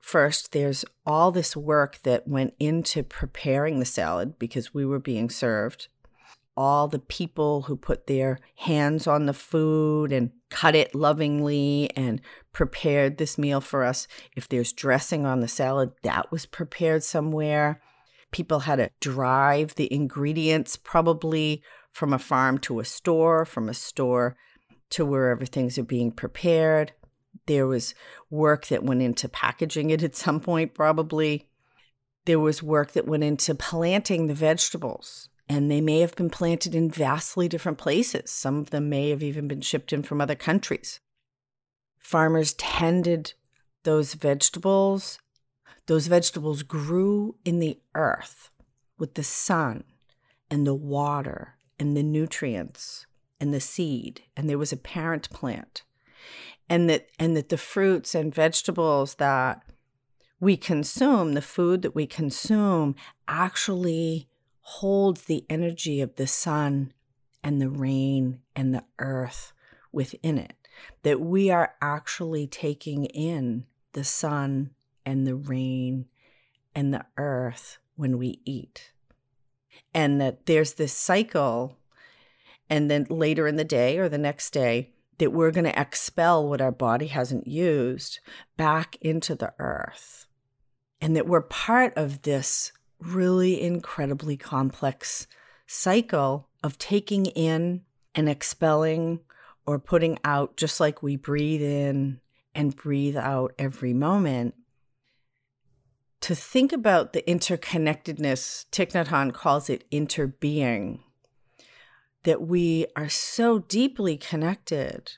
first, 0.00 0.52
there's 0.52 0.84
all 1.04 1.30
this 1.30 1.56
work 1.56 1.98
that 2.02 2.26
went 2.26 2.54
into 2.58 3.02
preparing 3.02 3.78
the 3.78 3.84
salad 3.84 4.38
because 4.38 4.72
we 4.72 4.86
were 4.86 4.98
being 4.98 5.28
served. 5.28 5.88
All 6.56 6.88
the 6.88 6.98
people 6.98 7.62
who 7.62 7.76
put 7.76 8.06
their 8.06 8.38
hands 8.56 9.06
on 9.06 9.26
the 9.26 9.34
food 9.34 10.10
and 10.10 10.30
cut 10.48 10.74
it 10.74 10.94
lovingly 10.94 11.90
and 11.94 12.20
prepared 12.52 13.18
this 13.18 13.36
meal 13.36 13.60
for 13.60 13.84
us. 13.84 14.08
If 14.34 14.48
there's 14.48 14.72
dressing 14.72 15.26
on 15.26 15.40
the 15.40 15.48
salad, 15.48 15.92
that 16.02 16.32
was 16.32 16.46
prepared 16.46 17.02
somewhere. 17.02 17.82
People 18.30 18.60
had 18.60 18.76
to 18.76 18.90
drive 19.00 19.74
the 19.74 19.92
ingredients 19.92 20.76
probably 20.76 21.62
from 21.92 22.12
a 22.12 22.18
farm 22.18 22.58
to 22.58 22.80
a 22.80 22.84
store, 22.84 23.44
from 23.44 23.68
a 23.68 23.74
store 23.74 24.36
to 24.90 25.04
wherever 25.04 25.44
things 25.44 25.78
are 25.78 25.82
being 25.82 26.10
prepared. 26.10 26.92
There 27.46 27.66
was 27.66 27.94
work 28.30 28.66
that 28.68 28.82
went 28.82 29.02
into 29.02 29.28
packaging 29.28 29.90
it 29.90 30.02
at 30.02 30.16
some 30.16 30.40
point, 30.40 30.74
probably. 30.74 31.48
There 32.24 32.40
was 32.40 32.62
work 32.62 32.92
that 32.92 33.06
went 33.06 33.24
into 33.24 33.54
planting 33.54 34.26
the 34.26 34.34
vegetables, 34.34 35.28
and 35.48 35.70
they 35.70 35.80
may 35.80 36.00
have 36.00 36.16
been 36.16 36.30
planted 36.30 36.74
in 36.74 36.90
vastly 36.90 37.48
different 37.48 37.78
places. 37.78 38.30
Some 38.30 38.58
of 38.58 38.70
them 38.70 38.88
may 38.88 39.10
have 39.10 39.22
even 39.22 39.48
been 39.48 39.60
shipped 39.60 39.92
in 39.92 40.02
from 40.02 40.20
other 40.20 40.34
countries. 40.34 41.00
Farmers 41.98 42.52
tended 42.54 43.34
those 43.84 44.14
vegetables 44.14 45.18
those 45.86 46.08
vegetables 46.08 46.62
grew 46.62 47.36
in 47.44 47.60
the 47.60 47.78
earth 47.94 48.50
with 48.98 49.14
the 49.14 49.22
sun 49.22 49.84
and 50.50 50.66
the 50.66 50.74
water 50.74 51.54
and 51.78 51.96
the 51.96 52.02
nutrients 52.02 53.06
and 53.40 53.54
the 53.54 53.60
seed, 53.60 54.22
and 54.36 54.48
there 54.48 54.58
was 54.58 54.72
a 54.72 54.76
parent 54.76 55.30
plant. 55.30 55.82
And 56.68 56.90
that 56.90 57.08
and 57.18 57.36
that 57.36 57.50
the 57.50 57.58
fruits 57.58 58.14
and 58.14 58.34
vegetables 58.34 59.16
that 59.16 59.62
we 60.40 60.56
consume, 60.56 61.34
the 61.34 61.42
food 61.42 61.82
that 61.82 61.94
we 61.94 62.06
consume, 62.06 62.96
actually 63.28 64.28
holds 64.68 65.22
the 65.22 65.44
energy 65.48 66.00
of 66.00 66.16
the 66.16 66.26
sun 66.26 66.92
and 67.40 67.62
the 67.62 67.70
rain 67.70 68.40
and 68.56 68.74
the 68.74 68.82
earth 68.98 69.52
within 69.92 70.36
it. 70.36 70.54
That 71.04 71.20
we 71.20 71.50
are 71.50 71.74
actually 71.80 72.48
taking 72.48 73.04
in 73.04 73.66
the 73.92 74.02
sun 74.02 74.70
and 75.04 75.24
the 75.24 75.36
rain 75.36 76.06
and 76.74 76.92
the 76.92 77.06
earth 77.16 77.78
when 77.94 78.18
we 78.18 78.40
eat. 78.44 78.90
And 79.94 80.20
that 80.20 80.46
there's 80.46 80.74
this 80.74 80.92
cycle, 80.92 81.78
and 82.68 82.90
then 82.90 83.06
later 83.08 83.46
in 83.46 83.54
the 83.54 83.64
day 83.64 83.98
or 83.98 84.08
the 84.08 84.18
next 84.18 84.50
day, 84.50 84.90
that 85.18 85.32
we're 85.32 85.52
going 85.52 85.64
to 85.64 85.80
expel 85.80 86.48
what 86.48 86.60
our 86.60 86.72
body 86.72 87.06
hasn't 87.06 87.46
used 87.46 88.18
back 88.56 88.96
into 89.00 89.36
the 89.36 89.54
earth. 89.60 90.26
And 91.00 91.14
that 91.14 91.28
we're 91.28 91.40
part 91.40 91.92
of 91.96 92.22
this 92.22 92.72
really 93.00 93.60
incredibly 93.60 94.36
complex 94.36 95.26
cycle 95.66 96.48
of 96.62 96.78
taking 96.78 97.26
in 97.26 97.82
and 98.14 98.28
expelling 98.28 99.20
or 99.66 99.78
putting 99.78 100.18
out, 100.24 100.56
just 100.56 100.80
like 100.80 101.02
we 101.02 101.16
breathe 101.16 101.62
in 101.62 102.20
and 102.54 102.76
breathe 102.76 103.16
out 103.16 103.52
every 103.58 103.92
moment 103.92 104.54
to 106.26 106.34
think 106.34 106.72
about 106.72 107.12
the 107.12 107.22
interconnectedness, 107.22 108.66
Thich 108.72 108.92
Nhat 108.92 109.06
Hanh 109.06 109.32
calls 109.32 109.70
it 109.70 109.88
interbeing, 109.90 111.00
that 112.24 112.42
we 112.42 112.86
are 112.96 113.08
so 113.08 113.60
deeply 113.60 114.16
connected 114.16 115.12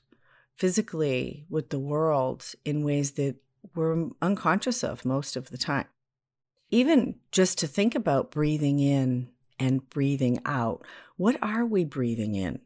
physically 0.57 1.47
with 1.49 1.71
the 1.71 1.79
world 1.79 2.53
in 2.65 2.85
ways 2.85 3.13
that 3.13 3.37
we're 3.75 4.11
unconscious 4.21 4.83
of 4.85 5.05
most 5.05 5.37
of 5.37 5.51
the 5.51 5.59
time. 5.59 5.87
Even 6.71 7.17
just 7.33 7.59
to 7.59 7.67
think 7.67 7.95
about 7.95 8.31
breathing 8.31 8.79
in 8.79 9.29
and 9.59 9.89
breathing 9.91 10.41
out, 10.45 10.85
what 11.17 11.37
are 11.43 11.65
we 11.65 11.85
breathing 11.85 12.35
in? 12.35 12.61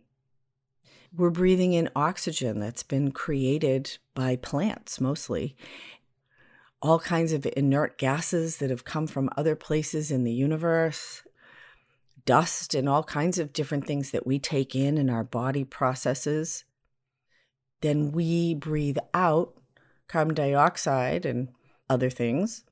We're 1.14 1.30
breathing 1.30 1.74
in 1.74 1.90
oxygen 1.94 2.58
that's 2.58 2.82
been 2.82 3.12
created 3.12 3.98
by 4.14 4.36
plants 4.36 5.00
mostly 5.00 5.56
all 6.82 6.98
kinds 6.98 7.32
of 7.32 7.46
inert 7.56 7.96
gases 7.96 8.56
that 8.56 8.70
have 8.70 8.84
come 8.84 9.06
from 9.06 9.30
other 9.36 9.54
places 9.54 10.10
in 10.10 10.24
the 10.24 10.32
universe, 10.32 11.22
dust, 12.26 12.74
and 12.74 12.88
all 12.88 13.04
kinds 13.04 13.38
of 13.38 13.52
different 13.52 13.86
things 13.86 14.10
that 14.10 14.26
we 14.26 14.38
take 14.38 14.74
in 14.74 14.98
and 14.98 15.08
our 15.08 15.22
body 15.22 15.62
processes. 15.64 16.64
Then 17.80 18.10
we 18.10 18.54
breathe 18.54 18.98
out 19.14 19.54
carbon 20.08 20.34
dioxide 20.34 21.24
and 21.24 21.48
other 21.88 22.10
things, 22.10 22.64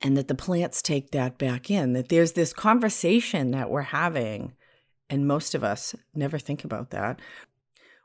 and 0.00 0.16
that 0.16 0.28
the 0.28 0.34
plants 0.34 0.82
take 0.82 1.10
that 1.10 1.38
back 1.38 1.70
in. 1.70 1.92
That 1.92 2.08
there's 2.08 2.32
this 2.32 2.52
conversation 2.52 3.50
that 3.50 3.70
we're 3.70 3.82
having, 3.82 4.52
and 5.10 5.26
most 5.26 5.54
of 5.54 5.64
us 5.64 5.94
never 6.14 6.38
think 6.38 6.64
about 6.64 6.90
that. 6.90 7.20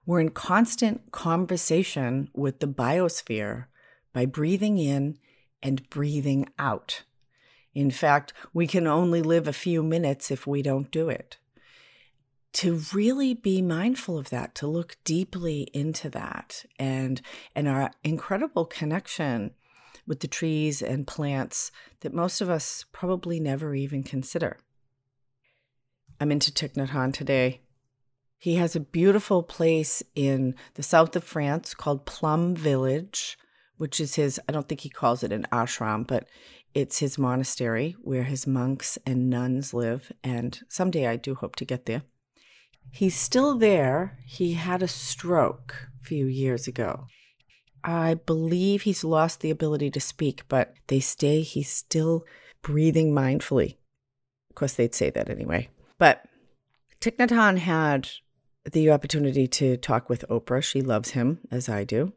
We're 0.06 0.20
in 0.20 0.30
constant 0.30 1.12
conversation 1.12 2.30
with 2.34 2.60
the 2.60 2.68
biosphere 2.68 3.66
by 4.12 4.26
breathing 4.26 4.78
in 4.78 5.18
and 5.62 5.90
breathing 5.90 6.48
out. 6.60 7.04
In 7.74 7.90
fact, 7.90 8.34
we 8.54 8.68
can 8.68 8.86
only 8.86 9.22
live 9.22 9.48
a 9.48 9.54
few 9.54 9.82
minutes 9.82 10.30
if 10.30 10.46
we 10.46 10.62
don't 10.62 10.92
do 10.92 11.10
it. 11.10 11.38
To 12.54 12.82
really 12.94 13.34
be 13.34 13.62
mindful 13.62 14.18
of 14.18 14.30
that, 14.30 14.54
to 14.56 14.68
look 14.68 14.98
deeply 15.04 15.70
into 15.74 16.10
that 16.12 16.66
and 16.78 17.22
and 17.56 17.68
our 17.68 17.92
incredible 18.04 18.66
connection 18.66 19.52
with 20.06 20.20
the 20.20 20.28
trees 20.28 20.82
and 20.82 21.08
plants 21.08 21.72
that 22.02 22.14
most 22.14 22.42
of 22.42 22.50
us 22.50 22.86
probably 22.92 23.40
never 23.40 23.74
even 23.74 24.04
consider. 24.04 24.58
I'm 26.20 26.32
into 26.32 26.52
Thich 26.52 26.74
Nhat 26.74 26.90
Hanh 26.90 27.14
today. 27.14 27.62
He 28.38 28.56
has 28.56 28.76
a 28.76 28.82
beautiful 28.82 29.44
place 29.44 30.04
in 30.16 30.56
the 30.74 30.84
south 30.84 31.16
of 31.16 31.24
France 31.24 31.74
called 31.74 32.06
Plum 32.06 32.56
Village, 32.56 33.38
which 33.78 34.00
is 34.00 34.16
his, 34.16 34.40
I 34.48 34.52
don't 34.52 34.68
think 34.68 34.82
he 34.82 34.90
calls 34.90 35.24
it 35.24 35.32
an 35.32 35.48
ashram, 35.52 36.06
but 36.06 36.28
it's 36.74 37.00
his 37.00 37.18
monastery 37.18 37.96
where 38.02 38.24
his 38.24 38.46
monks 38.46 38.98
and 39.06 39.30
nuns 39.30 39.74
live. 39.74 40.12
And 40.24 40.60
someday 40.70 41.08
I 41.08 41.16
do 41.16 41.36
hope 41.36 41.56
to 41.58 41.66
get 41.66 41.86
there. 41.86 42.04
He's 42.92 43.16
still 43.16 43.58
there. 43.58 44.18
He 44.26 44.54
had 44.54 44.84
a 44.84 44.88
stroke 44.88 45.88
a 46.02 46.04
few 46.04 46.26
years 46.26 46.68
ago. 46.68 47.08
I 47.84 48.16
believe 48.16 48.84
he's 48.84 49.04
lost 49.04 49.42
the 49.42 49.52
ability 49.52 49.92
to 49.92 50.00
speak, 50.00 50.44
but 50.48 50.74
they 50.88 51.00
say 51.00 51.42
he's 51.42 51.70
still 51.70 52.26
breathing 52.62 53.14
mindfully. 53.14 53.78
Of 54.50 54.56
course, 54.56 54.74
they'd 54.74 54.96
say 54.96 55.10
that 55.10 55.30
anyway. 55.30 55.70
But 55.98 56.26
Thich 57.02 57.18
Nhat 57.18 57.30
Hanh 57.30 57.58
had 57.58 58.10
the 58.72 58.92
opportunity 58.92 59.48
to 59.48 59.78
talk 59.78 60.10
with 60.10 60.26
Oprah. 60.30 60.64
She 60.64 60.82
loves 60.82 61.12
him, 61.12 61.40
as 61.52 61.68
I 61.68 61.84
do. 61.84 62.14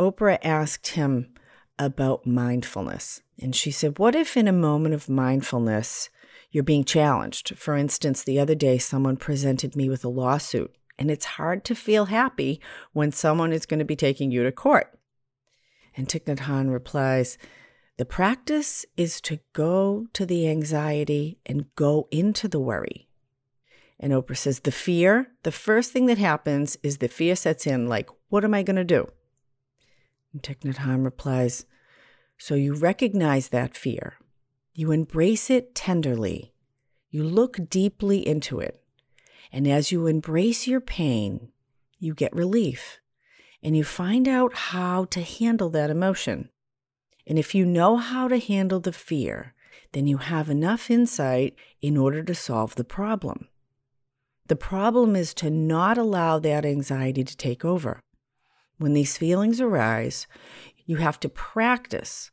Oprah 0.00 0.38
asked 0.42 0.88
him 0.88 1.34
about 1.78 2.26
mindfulness. 2.26 3.22
And 3.40 3.54
she 3.54 3.70
said, 3.70 3.98
What 3.98 4.14
if 4.14 4.36
in 4.36 4.48
a 4.48 4.52
moment 4.52 4.94
of 4.94 5.08
mindfulness 5.08 6.10
you're 6.50 6.64
being 6.64 6.84
challenged? 6.84 7.56
For 7.56 7.76
instance, 7.76 8.22
the 8.22 8.40
other 8.40 8.54
day 8.54 8.78
someone 8.78 9.16
presented 9.16 9.76
me 9.76 9.88
with 9.88 10.04
a 10.04 10.08
lawsuit, 10.08 10.74
and 10.98 11.10
it's 11.10 11.24
hard 11.24 11.64
to 11.64 11.74
feel 11.74 12.06
happy 12.06 12.60
when 12.92 13.12
someone 13.12 13.52
is 13.52 13.66
going 13.66 13.78
to 13.78 13.84
be 13.84 13.96
taking 13.96 14.30
you 14.30 14.42
to 14.42 14.52
court. 14.52 14.98
And 15.96 16.08
Thich 16.08 16.24
Nhat 16.24 16.40
Hanh 16.40 16.72
replies, 16.72 17.38
The 17.96 18.04
practice 18.04 18.84
is 18.96 19.20
to 19.22 19.40
go 19.52 20.06
to 20.12 20.26
the 20.26 20.48
anxiety 20.48 21.38
and 21.46 21.74
go 21.76 22.08
into 22.10 22.48
the 22.48 22.60
worry. 22.60 23.08
And 24.00 24.12
Oprah 24.12 24.36
says, 24.36 24.60
The 24.60 24.72
fear, 24.72 25.28
the 25.44 25.52
first 25.52 25.92
thing 25.92 26.06
that 26.06 26.18
happens 26.18 26.76
is 26.82 26.98
the 26.98 27.08
fear 27.08 27.36
sets 27.36 27.66
in, 27.66 27.86
like, 27.86 28.08
What 28.28 28.44
am 28.44 28.54
I 28.54 28.62
going 28.62 28.76
to 28.76 28.84
do? 28.84 29.08
And 30.32 30.42
Thich 30.42 30.60
Nhat 30.60 30.76
Hanh 30.76 31.04
replies, 31.04 31.66
So 32.38 32.54
you 32.54 32.74
recognize 32.74 33.48
that 33.48 33.76
fear. 33.76 34.14
You 34.72 34.90
embrace 34.90 35.50
it 35.50 35.74
tenderly. 35.74 36.52
You 37.10 37.22
look 37.22 37.58
deeply 37.70 38.26
into 38.26 38.58
it. 38.58 38.83
And 39.54 39.68
as 39.68 39.92
you 39.92 40.08
embrace 40.08 40.66
your 40.66 40.80
pain, 40.80 41.52
you 42.00 42.12
get 42.12 42.34
relief. 42.34 42.98
And 43.62 43.76
you 43.76 43.84
find 43.84 44.26
out 44.26 44.52
how 44.52 45.04
to 45.04 45.22
handle 45.22 45.70
that 45.70 45.90
emotion. 45.90 46.48
And 47.24 47.38
if 47.38 47.54
you 47.54 47.64
know 47.64 47.96
how 47.96 48.26
to 48.26 48.40
handle 48.40 48.80
the 48.80 48.92
fear, 48.92 49.54
then 49.92 50.08
you 50.08 50.16
have 50.16 50.50
enough 50.50 50.90
insight 50.90 51.54
in 51.80 51.96
order 51.96 52.20
to 52.24 52.34
solve 52.34 52.74
the 52.74 52.82
problem. 52.82 53.46
The 54.48 54.56
problem 54.56 55.14
is 55.14 55.32
to 55.34 55.50
not 55.50 55.98
allow 55.98 56.40
that 56.40 56.66
anxiety 56.66 57.22
to 57.22 57.36
take 57.36 57.64
over. 57.64 58.00
When 58.78 58.92
these 58.92 59.16
feelings 59.16 59.60
arise, 59.60 60.26
you 60.84 60.96
have 60.96 61.20
to 61.20 61.28
practice 61.28 62.32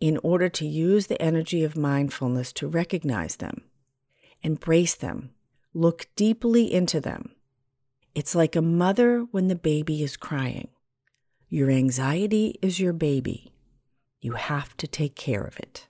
in 0.00 0.18
order 0.22 0.50
to 0.50 0.66
use 0.66 1.06
the 1.06 1.20
energy 1.22 1.64
of 1.64 1.78
mindfulness 1.78 2.52
to 2.52 2.68
recognize 2.68 3.36
them, 3.36 3.62
embrace 4.42 4.94
them, 4.94 5.30
look 5.74 6.06
deeply 6.16 6.72
into 6.72 7.00
them. 7.00 7.32
It's 8.14 8.34
like 8.34 8.56
a 8.56 8.62
mother 8.62 9.26
when 9.30 9.48
the 9.48 9.54
baby 9.54 10.02
is 10.02 10.16
crying. 10.16 10.68
Your 11.48 11.70
anxiety 11.70 12.58
is 12.62 12.80
your 12.80 12.92
baby. 12.92 13.52
You 14.20 14.32
have 14.32 14.76
to 14.78 14.86
take 14.86 15.16
care 15.16 15.42
of 15.42 15.58
it. 15.58 15.88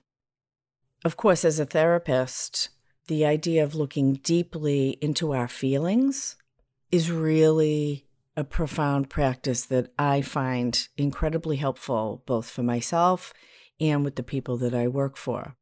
Of 1.05 1.17
course, 1.17 1.43
as 1.43 1.59
a 1.59 1.65
therapist, 1.65 2.69
the 3.07 3.25
idea 3.25 3.63
of 3.63 3.75
looking 3.75 4.13
deeply 4.15 4.97
into 5.01 5.33
our 5.33 5.47
feelings 5.47 6.37
is 6.91 7.11
really 7.11 8.05
a 8.35 8.43
profound 8.43 9.09
practice 9.09 9.65
that 9.65 9.91
I 9.99 10.21
find 10.21 10.87
incredibly 10.97 11.57
helpful, 11.57 12.23
both 12.25 12.49
for 12.49 12.63
myself 12.63 13.33
and 13.79 14.03
with 14.03 14.15
the 14.15 14.23
people 14.23 14.57
that 14.57 14.73
I 14.73 14.87
work 14.87 15.17
for. 15.17 15.55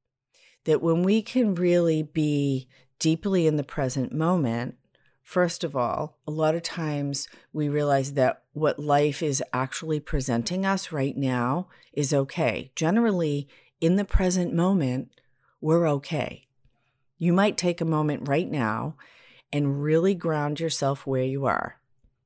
That 0.66 0.82
when 0.82 1.04
we 1.04 1.22
can 1.22 1.56
really 1.56 2.04
be 2.04 2.68
deeply 3.02 3.48
in 3.48 3.56
the 3.58 3.64
present 3.64 4.14
moment, 4.14 4.76
first 5.24 5.64
of 5.64 5.76
all, 5.76 6.20
a 6.28 6.32
lot 6.32 6.54
of 6.54 6.62
times 6.62 7.28
we 7.52 7.68
realize 7.68 8.14
that 8.14 8.44
what 8.54 8.78
life 8.78 9.24
is 9.24 9.44
actually 9.52 10.00
presenting 10.00 10.68
us 10.68 10.92
right 10.92 11.18
now 11.18 11.68
is 11.94 12.14
okay. 12.14 12.72
Generally, 12.76 13.50
in 13.82 13.96
the 13.96 14.06
present 14.06 14.54
moment, 14.54 15.10
we're 15.60 15.88
okay. 15.90 16.46
You 17.18 17.34
might 17.34 17.58
take 17.58 17.82
a 17.82 17.86
moment 17.86 18.28
right 18.28 18.50
now 18.50 18.98
and 19.52 19.82
really 19.82 20.14
ground 20.14 20.60
yourself 20.60 21.08
where 21.08 21.24
you 21.24 21.46
are. 21.46 21.80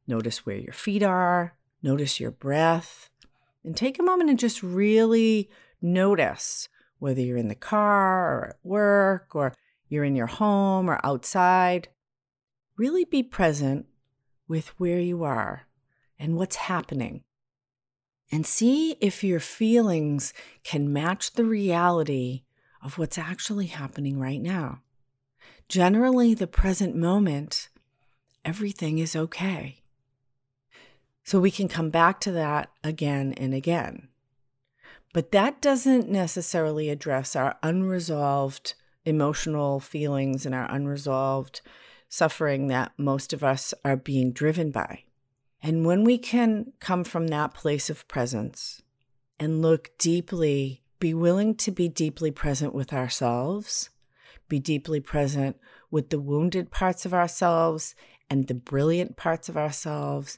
Notice 0.05 0.45
where 0.45 0.57
your 0.57 0.73
feet 0.73 1.03
are, 1.03 1.55
notice 1.81 2.19
your 2.19 2.31
breath, 2.31 3.09
and 3.63 3.77
take 3.77 3.97
a 3.97 4.03
moment 4.03 4.29
and 4.29 4.37
just 4.37 4.61
really 4.61 5.49
notice 5.81 6.67
whether 6.99 7.21
you're 7.21 7.37
in 7.37 7.47
the 7.47 7.55
car 7.55 8.35
or 8.35 8.45
at 8.49 8.57
work 8.61 9.29
or 9.35 9.53
you're 9.87 10.03
in 10.03 10.15
your 10.15 10.27
home 10.27 10.89
or 10.89 10.99
outside. 11.03 11.89
Really 12.77 13.05
be 13.05 13.23
present 13.23 13.85
with 14.47 14.67
where 14.79 14.99
you 14.99 15.23
are 15.23 15.67
and 16.19 16.35
what's 16.35 16.55
happening. 16.55 17.23
And 18.31 18.45
see 18.45 18.97
if 19.01 19.23
your 19.23 19.39
feelings 19.39 20.33
can 20.63 20.91
match 20.91 21.33
the 21.33 21.45
reality 21.45 22.43
of 22.81 22.97
what's 22.97 23.17
actually 23.17 23.67
happening 23.67 24.19
right 24.19 24.41
now. 24.41 24.81
Generally, 25.69 26.35
the 26.35 26.47
present 26.47 26.95
moment, 26.95 27.69
everything 28.43 28.99
is 28.99 29.15
okay. 29.15 29.83
So 31.23 31.39
we 31.39 31.49
can 31.49 31.67
come 31.67 31.89
back 31.89 32.19
to 32.21 32.31
that 32.33 32.69
again 32.83 33.33
and 33.37 33.53
again. 33.53 34.09
But 35.13 35.31
that 35.31 35.61
doesn't 35.61 36.09
necessarily 36.09 36.89
address 36.89 37.35
our 37.35 37.57
unresolved 37.63 38.75
emotional 39.05 39.79
feelings 39.79 40.45
and 40.45 40.53
our 40.53 40.69
unresolved 40.69 41.61
suffering 42.09 42.67
that 42.67 42.91
most 42.97 43.33
of 43.33 43.43
us 43.43 43.73
are 43.83 43.97
being 43.97 44.31
driven 44.31 44.71
by. 44.71 45.03
And 45.61 45.85
when 45.85 46.03
we 46.03 46.17
can 46.17 46.73
come 46.79 47.03
from 47.03 47.27
that 47.27 47.53
place 47.53 47.89
of 47.89 48.07
presence 48.07 48.81
and 49.39 49.61
look 49.61 49.97
deeply, 49.97 50.83
be 50.99 51.13
willing 51.13 51.55
to 51.55 51.71
be 51.71 51.87
deeply 51.87 52.31
present 52.31 52.73
with 52.73 52.93
ourselves, 52.93 53.89
be 54.47 54.59
deeply 54.59 54.99
present 54.99 55.57
with 55.89 56.09
the 56.09 56.19
wounded 56.19 56.71
parts 56.71 57.05
of 57.05 57.13
ourselves 57.13 57.95
and 58.29 58.47
the 58.47 58.53
brilliant 58.53 59.17
parts 59.17 59.49
of 59.49 59.57
ourselves 59.57 60.37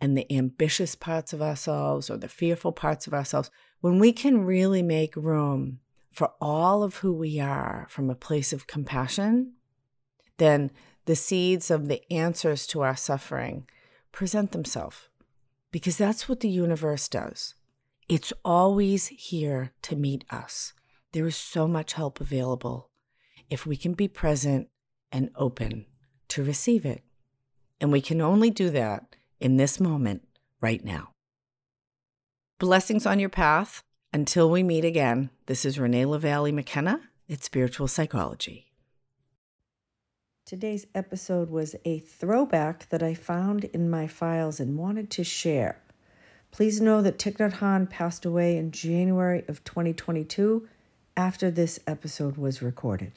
and 0.00 0.16
the 0.16 0.32
ambitious 0.32 0.94
parts 0.94 1.32
of 1.32 1.42
ourselves 1.42 2.08
or 2.08 2.16
the 2.16 2.28
fearful 2.28 2.72
parts 2.72 3.06
of 3.06 3.14
ourselves, 3.14 3.50
when 3.80 3.98
we 3.98 4.12
can 4.12 4.44
really 4.44 4.82
make 4.82 5.16
room 5.16 5.80
for 6.18 6.32
all 6.40 6.82
of 6.82 6.96
who 6.96 7.12
we 7.12 7.38
are 7.38 7.86
from 7.88 8.10
a 8.10 8.14
place 8.16 8.52
of 8.52 8.66
compassion, 8.66 9.52
then 10.38 10.68
the 11.04 11.14
seeds 11.14 11.70
of 11.70 11.86
the 11.86 12.02
answers 12.12 12.66
to 12.66 12.80
our 12.80 12.96
suffering 12.96 13.68
present 14.10 14.50
themselves. 14.50 15.08
Because 15.70 15.96
that's 15.96 16.28
what 16.28 16.40
the 16.40 16.48
universe 16.48 17.06
does. 17.06 17.54
It's 18.08 18.32
always 18.44 19.06
here 19.06 19.70
to 19.82 19.94
meet 19.94 20.24
us. 20.28 20.72
There 21.12 21.24
is 21.24 21.36
so 21.36 21.68
much 21.68 21.92
help 21.92 22.20
available 22.20 22.90
if 23.48 23.64
we 23.64 23.76
can 23.76 23.92
be 23.92 24.08
present 24.08 24.66
and 25.12 25.30
open 25.36 25.86
to 26.30 26.42
receive 26.42 26.84
it. 26.84 27.04
And 27.80 27.92
we 27.92 28.00
can 28.00 28.20
only 28.20 28.50
do 28.50 28.70
that 28.70 29.14
in 29.38 29.56
this 29.56 29.78
moment, 29.78 30.26
right 30.60 30.84
now. 30.84 31.10
Blessings 32.58 33.06
on 33.06 33.20
your 33.20 33.28
path. 33.28 33.84
Until 34.10 34.48
we 34.48 34.62
meet 34.62 34.86
again, 34.86 35.28
this 35.44 35.66
is 35.66 35.78
Renee 35.78 36.06
LaValle 36.06 36.50
McKenna 36.50 37.10
It's 37.28 37.44
Spiritual 37.44 37.88
Psychology. 37.88 38.72
Today's 40.46 40.86
episode 40.94 41.50
was 41.50 41.76
a 41.84 41.98
throwback 41.98 42.88
that 42.88 43.02
I 43.02 43.12
found 43.12 43.64
in 43.64 43.90
my 43.90 44.06
files 44.06 44.60
and 44.60 44.78
wanted 44.78 45.10
to 45.10 45.24
share. 45.24 45.78
Please 46.50 46.80
know 46.80 47.02
that 47.02 47.18
Thich 47.18 47.36
Nhat 47.36 47.58
Hanh 47.58 47.90
passed 47.90 48.24
away 48.24 48.56
in 48.56 48.70
January 48.70 49.44
of 49.46 49.62
2022 49.64 50.66
after 51.14 51.50
this 51.50 51.78
episode 51.86 52.38
was 52.38 52.62
recorded. 52.62 53.12